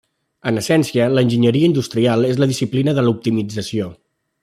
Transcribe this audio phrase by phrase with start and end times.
[0.51, 3.93] En essència l'enginyeria industrial és la disciplina de l'optimització.